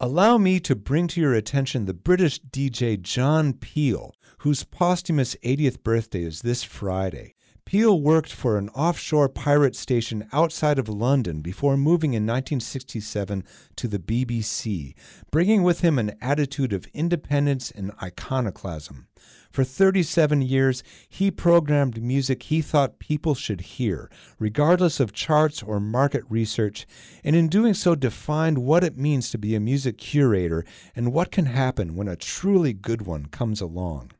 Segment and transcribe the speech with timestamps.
[0.00, 5.82] Allow me to bring to your attention the British DJ John Peel, whose posthumous 80th
[5.82, 7.34] birthday is this Friday.
[7.68, 13.44] Peel worked for an offshore pirate station outside of London before moving in 1967
[13.76, 14.94] to the BBC,
[15.30, 19.06] bringing with him an attitude of independence and iconoclasm.
[19.50, 24.08] For 37 years, he programmed music he thought people should hear,
[24.38, 26.86] regardless of charts or market research,
[27.22, 30.64] and in doing so defined what it means to be a music curator
[30.96, 34.12] and what can happen when a truly good one comes along.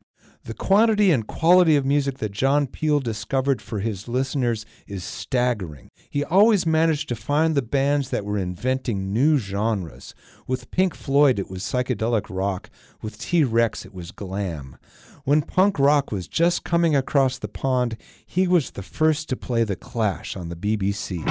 [0.49, 5.91] The quantity and quality of music that John Peel discovered for his listeners is staggering.
[6.09, 10.15] He always managed to find the bands that were inventing new genres.
[10.47, 12.71] With Pink Floyd, it was psychedelic rock.
[12.99, 14.77] With T Rex, it was glam.
[15.23, 19.63] When punk rock was just coming across the pond, he was the first to play
[19.63, 21.23] The Clash on the BBC.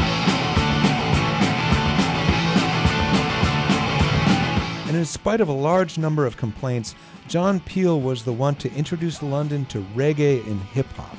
[4.88, 6.94] And in spite of a large number of complaints,
[7.28, 11.14] John Peel was the one to introduce London to reggae and hip hop.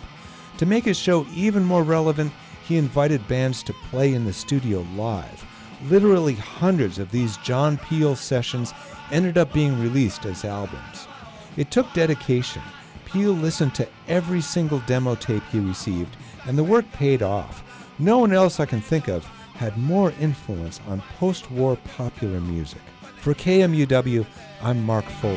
[0.57, 2.31] To make his show even more relevant,
[2.67, 5.45] he invited bands to play in the studio live.
[5.88, 8.73] Literally hundreds of these John Peel sessions
[9.11, 11.07] ended up being released as albums.
[11.55, 12.63] It took dedication.
[13.05, 17.63] Peel listened to every single demo tape he received, and the work paid off.
[17.99, 22.81] No one else I can think of had more influence on post war popular music.
[23.20, 24.25] For KMUW,
[24.62, 25.36] I'm Mark Foley.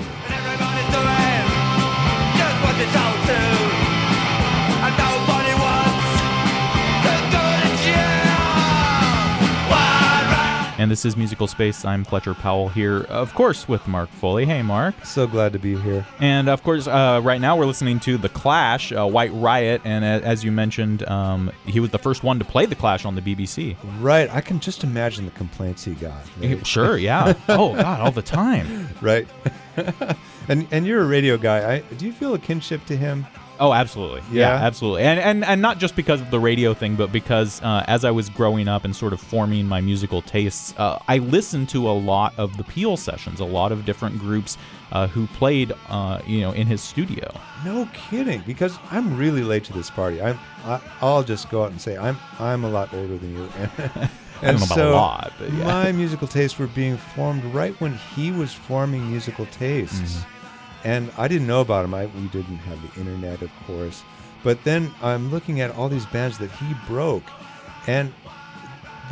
[10.82, 11.84] And this is Musical Space.
[11.84, 14.44] I'm Fletcher Powell here, of course, with Mark Foley.
[14.46, 14.96] Hey, Mark.
[15.04, 16.04] So glad to be here.
[16.18, 19.82] And of course, uh, right now we're listening to The Clash, uh, White Riot.
[19.84, 23.14] And as you mentioned, um, he was the first one to play The Clash on
[23.14, 23.76] the BBC.
[24.00, 24.28] Right.
[24.28, 26.20] I can just imagine the complaints he got.
[26.40, 26.66] Right?
[26.66, 27.34] Sure, yeah.
[27.48, 28.88] oh, God, all the time.
[29.00, 29.28] Right.
[30.48, 31.74] and and you're a radio guy.
[31.74, 33.24] I, do you feel a kinship to him?
[33.62, 34.22] Oh, absolutely.
[34.32, 35.04] Yeah, yeah absolutely.
[35.04, 38.10] And, and and not just because of the radio thing, but because uh, as I
[38.10, 41.92] was growing up and sort of forming my musical tastes, uh, I listened to a
[41.92, 44.58] lot of the Peel sessions, a lot of different groups
[44.90, 47.32] uh, who played, uh, you know, in his studio.
[47.64, 50.20] No kidding, because I'm really late to this party.
[50.20, 53.48] I'm, I, I'll just go out and say I'm I'm a lot older than you.
[54.44, 55.64] And, so lot, yeah.
[55.64, 60.00] my musical tastes were being formed right when he was forming musical tastes.
[60.00, 60.31] Mm-hmm
[60.84, 61.94] and I didn't know about him.
[61.94, 64.02] I, we didn't have the internet, of course.
[64.42, 67.24] But then I'm looking at all these bands that he broke,
[67.86, 68.12] and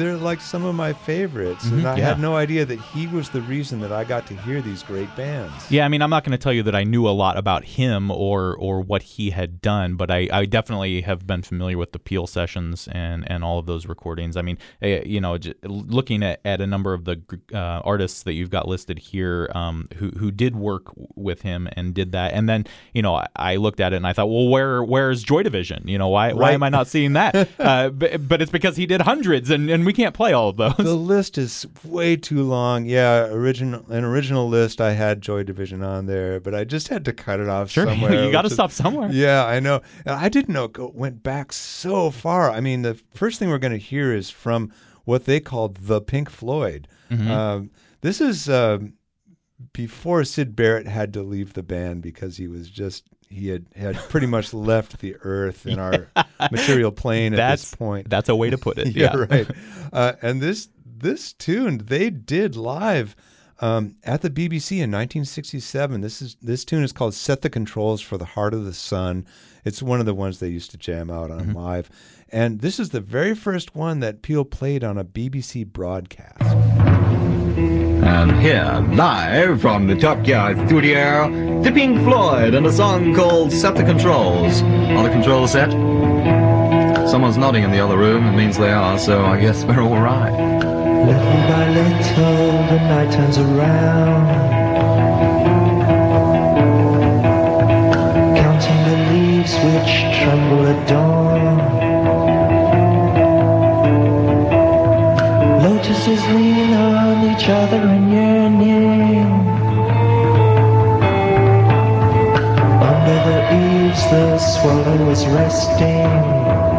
[0.01, 2.07] they're like some of my favorites, mm-hmm, and I yeah.
[2.07, 5.15] had no idea that he was the reason that I got to hear these great
[5.15, 5.71] bands.
[5.71, 7.65] Yeah, I mean, I'm not going to tell you that I knew a lot about
[7.65, 11.93] him or or what he had done, but I, I definitely have been familiar with
[11.93, 14.39] the Peel sessions and and all of those recordings.
[14.39, 17.21] I mean, eh, you know, looking at, at a number of the
[17.53, 21.93] uh, artists that you've got listed here um, who who did work with him and
[21.93, 24.49] did that, and then you know, I, I looked at it and I thought, well,
[24.49, 25.87] where where's Joy Division?
[25.87, 26.37] You know, why right.
[26.37, 27.51] why am I not seeing that?
[27.59, 30.57] uh, but, but it's because he did hundreds and and we can't play all of
[30.57, 30.77] those.
[30.77, 32.85] The list is way too long.
[32.85, 37.05] Yeah, original an original list I had Joy Division on there, but I just had
[37.07, 38.25] to cut it off sure, somewhere.
[38.25, 39.11] you got to stop somewhere.
[39.11, 39.81] Yeah, I know.
[40.07, 42.53] I didn't know it went back so far.
[42.53, 44.73] I mean, the first thing we're going to hear is from
[45.07, 46.87] what they called the Pink Floyd.
[47.11, 47.29] Mm-hmm.
[47.29, 47.71] Um,
[48.03, 48.79] this is uh,
[49.73, 53.97] before Syd Barrett had to leave the band because he was just he had had
[54.09, 56.09] pretty much left the earth in our
[56.51, 58.11] material plane at this point.
[58.11, 58.89] That's a way to put it.
[58.95, 59.51] yeah, yeah, right.
[59.93, 63.17] Uh, and this this tune they did live
[63.61, 66.01] um, at the BBC in 1967.
[66.01, 69.27] This is this tune is called "Set the Controls for the Heart of the Sun."
[69.65, 71.57] It's one of the ones they used to jam out on mm-hmm.
[71.57, 71.91] live,
[72.31, 76.41] and this is the very first one that Peel played on a BBC broadcast.
[78.03, 81.31] And here, live from the Top Gear studio,
[81.63, 84.63] the Pink Floyd and a song called Set the Controls.
[84.63, 85.71] On the control set?
[87.09, 88.27] Someone's nodding in the other room.
[88.27, 90.31] It means they are, so I guess we're all right.
[90.31, 94.27] Little by little, the night turns around.
[98.37, 99.93] Counting the leaves which
[100.23, 101.59] tremble at dawn.
[105.63, 106.50] Lotuses lean on
[107.41, 109.25] each other in yearning.
[112.91, 115.11] Under the eaves, the swallow ah, ah, ah.
[115.11, 116.71] is resting.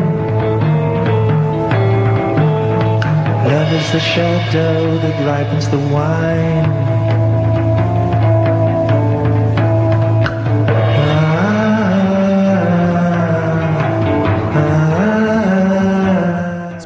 [3.49, 6.90] Love is the shadow that ripens the wine.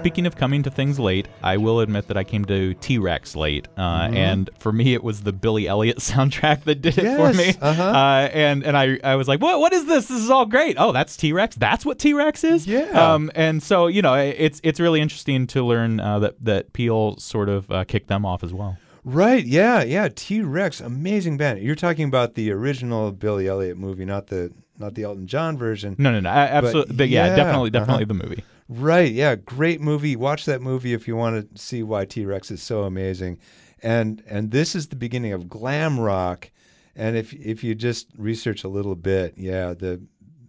[0.04, 3.34] Speaking of coming to things late, I will admit that I came to T Rex
[3.34, 4.16] late, uh, Mm-hmm.
[4.18, 7.54] and for me, it was the Billy Elliot soundtrack that did it for Yes, me.
[7.58, 7.82] uh-huh.
[7.82, 10.08] Uh, and and I, I was like, what what is this?
[10.08, 10.76] This is all great.
[10.78, 11.56] Oh, that's T Rex.
[11.56, 12.66] That's what T Rex is.
[12.66, 12.82] Yeah.
[13.14, 17.16] Um, and so you know, it's it's really interesting to learn uh, that that Peel
[17.16, 18.76] sort of uh, kicked them off as well.
[19.04, 20.10] Right, yeah, yeah.
[20.14, 21.60] T Rex, amazing band.
[21.60, 25.96] You're talking about the original Billy Elliot movie, not the not the Elton John version.
[25.98, 26.28] No, no, no.
[26.28, 28.12] Absolutely, but, yeah, yeah, definitely, definitely uh-huh.
[28.18, 28.44] the movie.
[28.68, 30.16] Right, yeah, great movie.
[30.16, 33.38] Watch that movie if you want to see why T Rex is so amazing.
[33.82, 36.50] And and this is the beginning of glam rock.
[36.96, 40.00] And if if you just research a little bit, yeah, the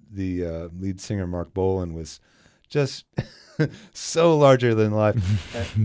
[0.10, 2.22] the uh, lead singer Marc Bolan was
[2.70, 3.06] just
[3.94, 5.16] so larger than life.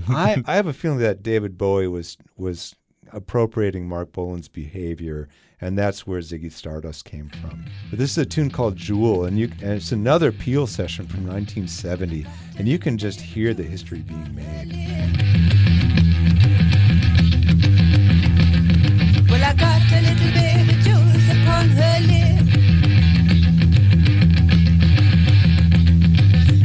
[0.08, 2.76] I I have a feeling that David Bowie was was
[3.12, 5.28] appropriating Marc Bolan's behavior,
[5.60, 7.64] and that's where Ziggy Stardust came from.
[7.90, 11.26] But this is a tune called Jewel, and you and it's another Peel session from
[11.26, 12.26] 1970,
[12.58, 14.72] and you can just hear the history being made.
[19.30, 22.46] Well, I got a little baby jewels upon her lip.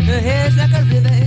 [0.07, 1.24] Her hair's like a river,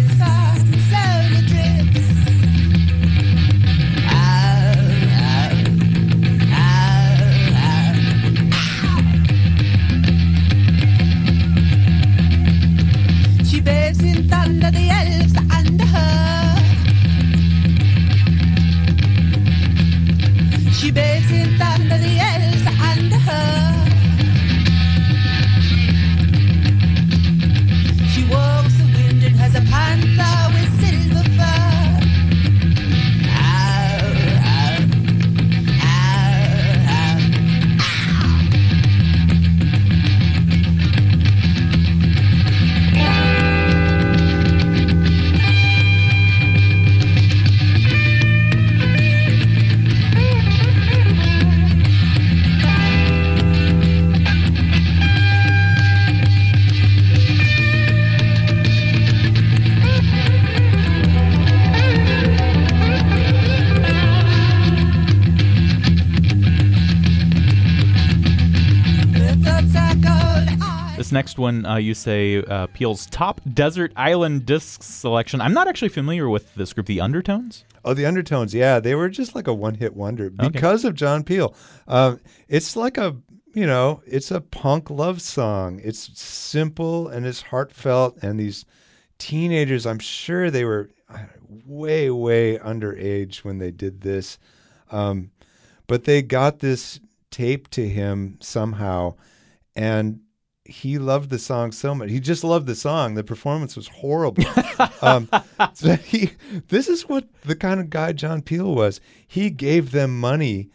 [71.38, 75.40] next one, uh, you say uh, Peel's top desert island disc selection.
[75.40, 77.64] I'm not actually familiar with this group, the Undertones.
[77.84, 81.54] Oh, the Undertones, yeah, they were just like a one-hit wonder because of John Peel.
[81.86, 83.16] Um, it's like a,
[83.54, 85.80] you know, it's a punk love song.
[85.82, 88.64] It's simple and it's heartfelt, and these
[89.18, 90.90] teenagers, I'm sure they were
[91.66, 94.38] way, way underage when they did this,
[94.90, 95.30] um,
[95.86, 96.98] but they got this
[97.30, 99.14] tape to him somehow,
[99.76, 100.20] and
[100.68, 102.10] he loved the song so much.
[102.10, 103.14] He just loved the song.
[103.14, 104.44] The performance was horrible.
[105.02, 105.28] um,
[105.72, 106.32] so he,
[106.68, 109.00] this is what the kind of guy John Peel was.
[109.26, 110.68] He gave them money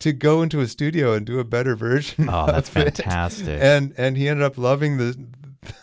[0.00, 2.28] to go into a studio and do a better version.
[2.30, 2.96] Oh, that's of it.
[2.98, 3.58] fantastic.
[3.60, 5.18] And and he ended up loving the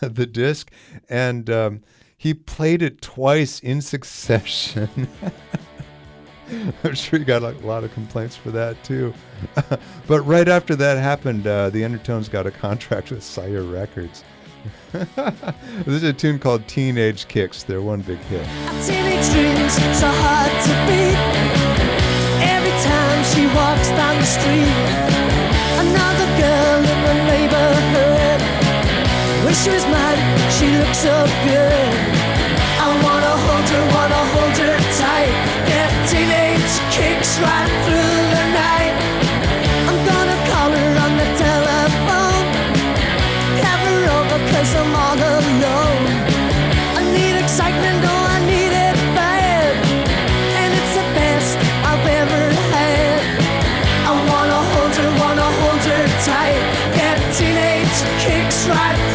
[0.00, 0.70] the disc,
[1.08, 1.82] and um,
[2.16, 5.08] he played it twice in succession.
[6.84, 9.12] I'm sure you got a lot of complaints for that too.
[10.06, 14.24] but right after that happened, uh, the Undertones got a contract with Sire Records.
[14.92, 17.62] this is a tune called Teenage Kicks.
[17.62, 18.44] Their one big hit.
[18.84, 21.16] Teenage dreams so hard to beat.
[22.42, 24.74] Every time she walks down the street,
[25.78, 28.16] another girl in the neighborhood.
[29.64, 30.18] She was mine,
[30.50, 32.05] she looks so good.
[56.26, 56.58] Tight.
[56.96, 59.05] Get teenage kicks right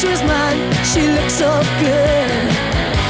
[0.00, 1.50] she was mine, she looks so
[1.80, 2.30] good.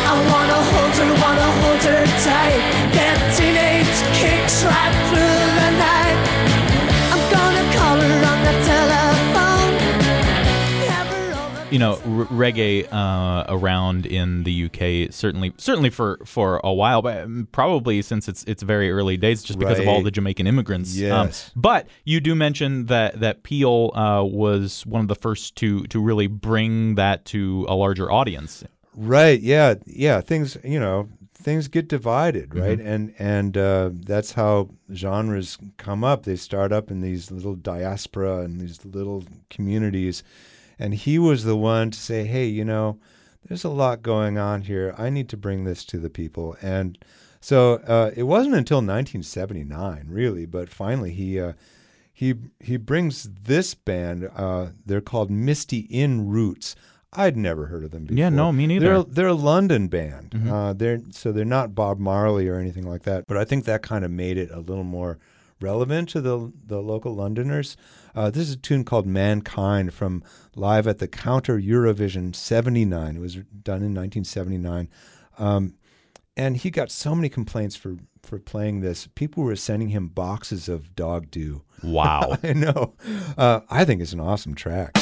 [0.08, 2.77] I wanna hold her, wanna hold her tight.
[11.70, 17.02] You know r- reggae uh, around in the UK certainly certainly for for a while
[17.02, 20.46] but um, probably since it's it's very early days just because of all the Jamaican
[20.46, 21.50] immigrants Um, Yes.
[21.54, 26.00] but you do mention that that Peel uh, was one of the first to to
[26.00, 28.64] really bring that to a larger audience
[29.00, 29.40] Right.
[29.40, 29.74] Yeah.
[29.86, 30.20] Yeah.
[30.20, 32.80] Things, you know, things get divided, right?
[32.80, 36.24] And and uh, that's how genres come up.
[36.24, 40.24] They start up in these little diaspora and these little communities.
[40.78, 42.98] And he was the one to say, "Hey, you know,
[43.46, 44.94] there's a lot going on here.
[44.96, 46.98] I need to bring this to the people." And
[47.40, 51.40] so uh, it wasn't until 1979, really, but finally he.
[51.40, 51.52] Uh,
[52.12, 54.28] he he brings this band.
[54.34, 56.74] Uh, they're called Misty In Roots.
[57.12, 58.18] I'd never heard of them before.
[58.18, 58.86] Yeah, no, me neither.
[58.86, 60.34] They're they're a London band.
[60.50, 63.24] Uh, they're so they're not Bob Marley or anything like that.
[63.28, 65.18] But I think that kind of made it a little more
[65.60, 67.76] relevant to the the local Londoners.
[68.18, 70.24] Uh, this is a tune called "Mankind" from
[70.56, 73.14] live at the Counter Eurovision '79.
[73.14, 74.88] It was done in 1979.
[75.38, 75.74] Um,
[76.36, 79.06] and he got so many complaints for for playing this.
[79.14, 81.62] People were sending him boxes of dog do.
[81.84, 82.94] wow I know.
[83.36, 84.98] Uh, I think it's an awesome track.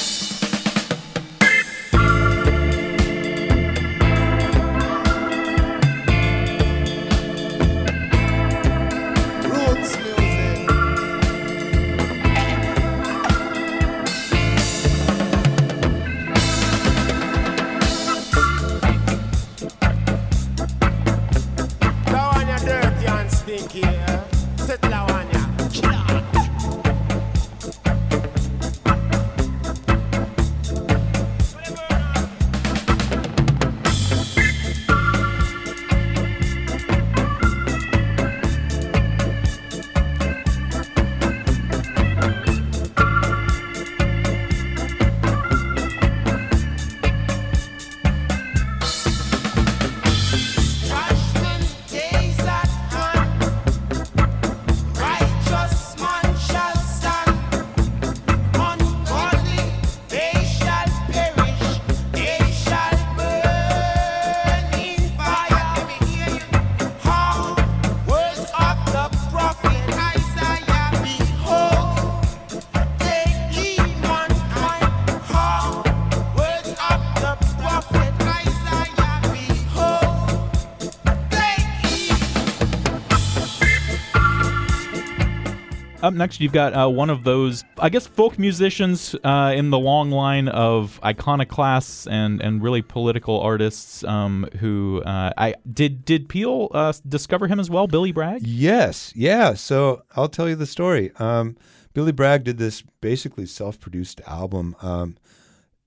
[86.02, 89.78] Up next, you've got uh, one of those, I guess, folk musicians uh, in the
[89.78, 94.04] long line of iconoclasts and, and really political artists.
[94.04, 97.86] Um, who uh, I did did Peel uh, discover him as well?
[97.86, 98.46] Billy Bragg.
[98.46, 99.54] Yes, yeah.
[99.54, 101.12] So I'll tell you the story.
[101.16, 101.56] Um,
[101.94, 105.16] Billy Bragg did this basically self-produced album um,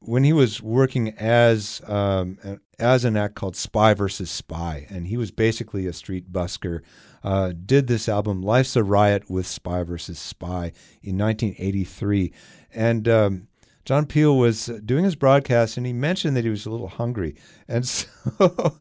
[0.02, 2.38] when he was working as um,
[2.78, 6.82] as an act called Spy versus Spy, and he was basically a street busker.
[7.24, 10.72] Uh, did this album "Life's a Riot" with Spy versus Spy
[11.04, 12.32] in 1983,
[12.74, 13.48] and um,
[13.86, 17.36] John Peel was doing his broadcast, and he mentioned that he was a little hungry,
[17.68, 18.80] and so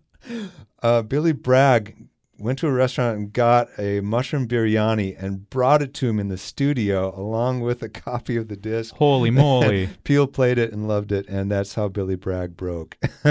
[0.83, 2.08] uh, Billy Bragg
[2.39, 6.29] went to a restaurant and got a mushroom biryani and brought it to him in
[6.29, 8.95] the studio along with a copy of the disc.
[8.97, 9.89] Holy moly!
[10.05, 12.97] Peel played it and loved it, and that's how Billy Bragg broke.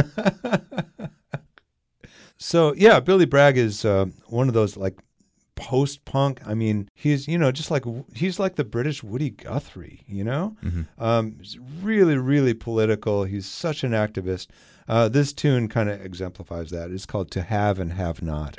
[2.38, 5.00] so yeah, Billy Bragg is uh, one of those like
[5.56, 6.40] post-punk.
[6.46, 10.04] I mean, he's you know just like he's like the British Woody Guthrie.
[10.08, 10.58] You know,
[11.00, 13.24] um, he's really really political.
[13.24, 14.48] He's such an activist.
[14.88, 16.92] Uh, this tune kind of exemplifies that.
[16.92, 18.58] It's called "To Have and Have Not."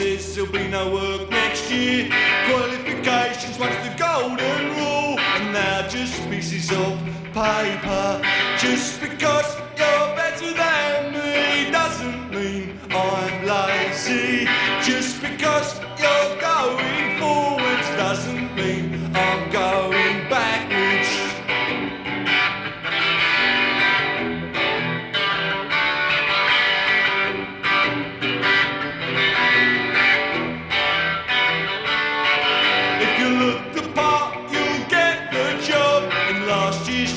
[0.00, 2.08] Says there'll be no work next year.
[2.48, 5.18] Qualifications, what's the golden rule?
[5.18, 6.98] And now just pieces of
[7.32, 8.22] paper.
[8.58, 8.99] Just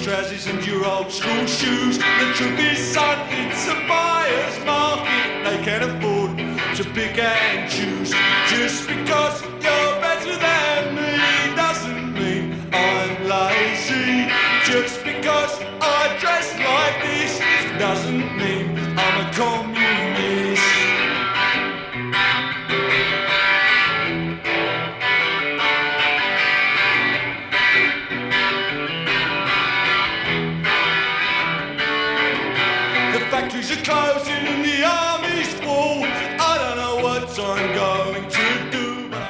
[0.03, 1.98] trousers and your old school shoes.
[1.98, 5.29] The truth is, son, it's a buyer's market.
[5.45, 6.38] They can afford
[6.75, 8.12] to pick and choose.
[8.50, 14.27] Just because you're better than me doesn't mean I'm lazy.
[14.65, 17.39] Just because I dress like this
[17.79, 19.72] doesn't mean I'm a con.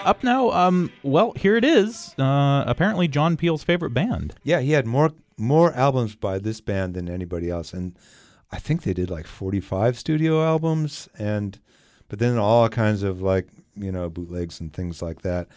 [0.03, 2.13] Up now, um, well, here it is.
[2.19, 4.35] Uh, apparently, John Peel's favorite band.
[4.43, 7.97] Yeah, he had more more albums by this band than anybody else, and
[8.51, 11.59] I think they did like forty five studio albums, and
[12.09, 15.47] but then all kinds of like you know bootlegs and things like that.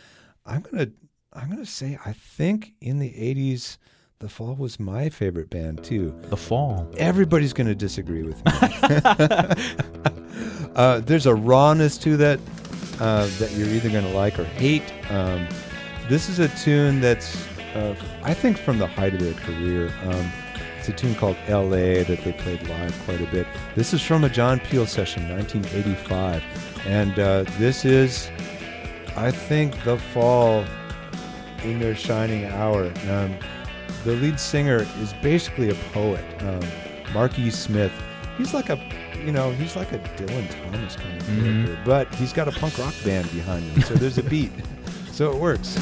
[0.44, 0.88] I'm gonna
[1.32, 3.78] I'm gonna say I think in the '80s,
[4.20, 6.14] The Fall was my favorite band too.
[6.24, 6.88] The Fall.
[6.96, 8.52] Everybody's gonna disagree with me.
[10.76, 12.38] uh, there's a rawness to that
[13.00, 14.92] uh, that you're either gonna like or hate.
[15.10, 15.46] Um,
[16.08, 19.92] this is a tune that's uh, I think from the height of their career.
[20.04, 20.30] Um,
[20.78, 22.04] it's a tune called L.A.
[22.04, 23.46] that they played live quite a bit.
[23.74, 26.42] This is from a John Peel session, 1985,
[26.86, 28.30] and uh, this is,
[29.16, 30.64] I think, the Fall
[31.64, 32.92] in their shining hour.
[33.10, 33.36] Um,
[34.04, 36.62] the lead singer is basically a poet, um,
[37.12, 37.50] Mark E.
[37.50, 37.92] Smith.
[38.38, 38.76] He's like a,
[39.26, 41.64] you know, he's like a Dylan Thomas kind of mm-hmm.
[41.64, 44.52] character, but he's got a punk rock band behind him, so there's a beat,
[45.10, 45.76] so it works.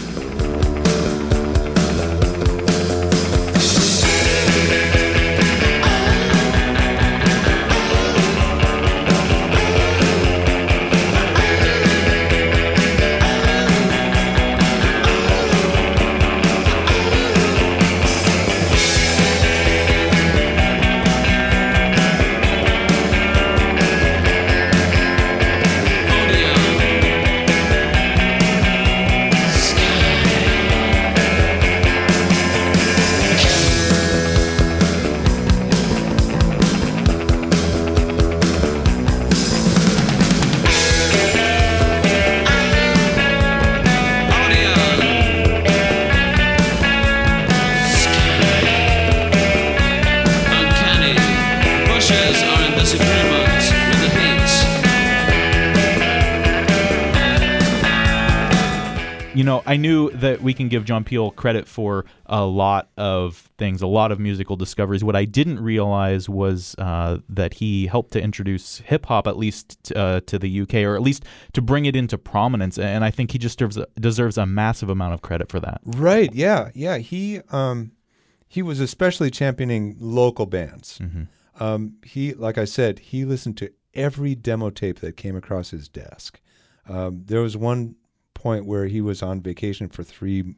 [59.75, 63.89] I knew that we can give John Peel credit for a lot of things, a
[63.89, 65.03] lot of musical discoveries.
[65.03, 69.93] What I didn't realize was uh, that he helped to introduce hip hop, at least
[69.97, 72.79] uh, to the UK, or at least to bring it into prominence.
[72.79, 75.81] And I think he just deserves a, deserves a massive amount of credit for that.
[75.85, 76.33] Right?
[76.33, 76.99] Yeah, yeah.
[76.99, 77.91] He um,
[78.47, 81.01] he was especially championing local bands.
[81.59, 85.89] Um, he, like I said, he listened to every demo tape that came across his
[85.89, 86.41] desk.
[86.89, 87.97] Um, there was one
[88.45, 90.55] point where he was on vacation for three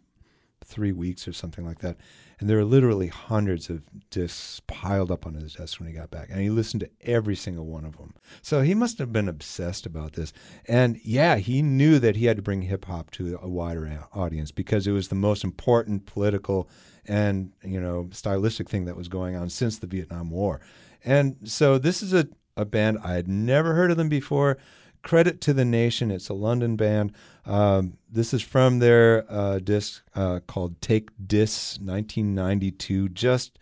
[0.65, 1.97] three weeks or something like that,
[2.41, 6.11] and there were literally hundreds of discs piled up on his desk when he got
[6.11, 8.13] back, and he listened to every single one of them.
[8.43, 10.33] So he must have been obsessed about this,
[10.67, 14.51] and yeah, he knew that he had to bring hip hop to a wider audience
[14.51, 16.69] because it was the most important political
[17.07, 20.61] and you know stylistic thing that was going on since the Vietnam War,
[21.05, 24.59] and so this is a a band I had never heard of them before.
[25.07, 26.11] Credit to the Nation.
[26.11, 27.13] It's a London band.
[27.45, 33.57] Um, this is from their uh, disc uh, called Take Dis 1992, just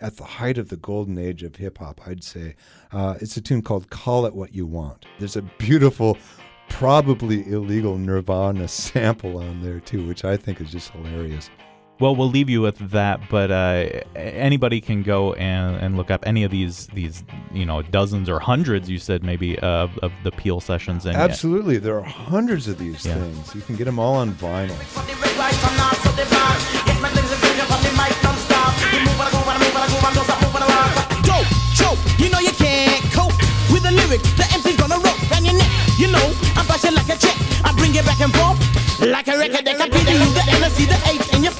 [0.00, 2.56] at the height of the golden age of hip hop, I'd say.
[2.90, 5.06] Uh, it's a tune called Call It What You Want.
[5.20, 6.18] There's a beautiful,
[6.68, 11.48] probably illegal Nirvana sample on there, too, which I think is just hilarious.
[12.00, 16.22] Well, we'll leave you with that, but uh, anybody can go and, and look up
[16.26, 20.30] any of these these you know dozens or hundreds you said maybe uh, of the
[20.30, 21.78] Peel sessions and Absolutely.
[21.78, 23.14] There are hundreds of these Yeah.
[23.14, 23.52] things.
[23.54, 24.78] You can get them all on vinyl.
[31.26, 33.34] Dope, choke, you know you can't cope
[33.74, 34.22] with the lyrics.
[34.38, 35.70] The MC's gonna rope around your neck.
[35.98, 37.34] You know, I'm flashing like a check.
[37.66, 38.58] I bring it back and forth
[39.02, 39.80] like a record deck.
[39.80, 41.52] I beat you, the NSC, the H in your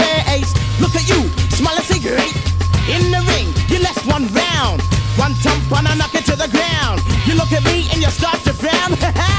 [1.89, 2.37] cigarette.
[2.89, 4.83] In the ring, you left one round.
[5.17, 7.01] One thump and I knock it to the ground.
[7.27, 8.93] You look at me and you start to frown.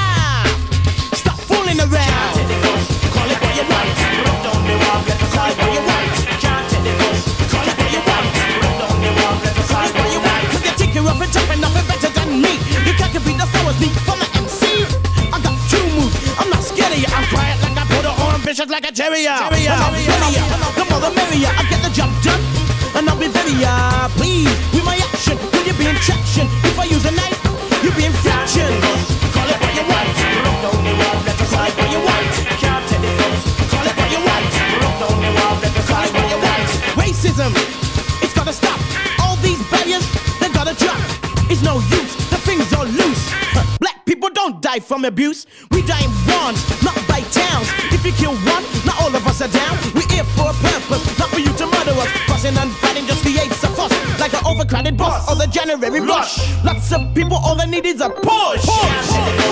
[45.10, 45.48] abuse.
[45.72, 47.68] We die in ones, not by towns.
[47.92, 49.76] If you kill one, not all of us are down.
[49.96, 52.10] We're here for a purpose, not for you to murder us.
[52.30, 53.92] Fussing and fighting just creates a fuss.
[54.20, 56.38] Like an overcrowded bus or the January rush.
[56.64, 58.64] Lots of people, all they need is a push.
[58.66, 59.50] push.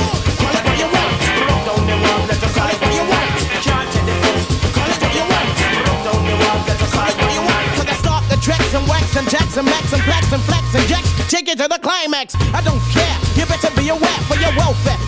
[9.17, 11.09] and jacks and max and flex and flex and jacks.
[11.29, 12.35] Take it to the climax.
[12.53, 13.17] I don't care.
[13.35, 15.06] You better be aware for your welfare.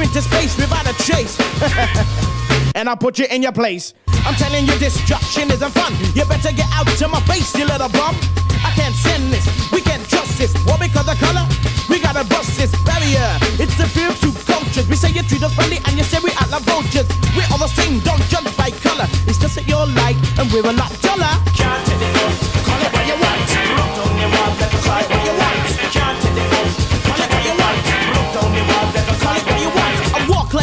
[0.00, 1.36] You into space without a chase.
[2.74, 3.94] and I'll put you in your place.
[4.24, 5.92] I'm telling you, destruction isn't fun.
[6.14, 8.16] You better get out to my face, you little bum.
[8.64, 10.52] I can't send this, we can't trust this.
[10.64, 11.46] What because of color?
[11.88, 13.28] We gotta bust this barrier.
[13.58, 14.88] It's the fear of two cultures.
[14.88, 17.08] We say you treat us friendly and you say we act like vultures.
[17.36, 19.08] We're all the same, don't judge by color.
[19.26, 21.49] It's just that you're light and we're a lot duller.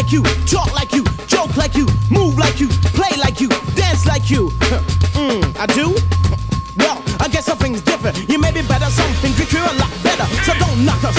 [0.08, 4.06] like you, talk like you, joke like you, move like you, play like you, dance
[4.06, 4.48] like you.
[5.20, 5.92] mm, I do?
[6.78, 8.18] Well, I guess something's different.
[8.30, 10.24] You may be better, something good, you're a lot better.
[10.46, 11.18] So don't knock us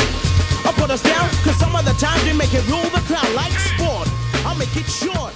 [0.64, 3.28] or put us down, cause some of the times we make it rule the crowd
[3.34, 4.08] like sport.
[4.46, 5.34] I'll make it short.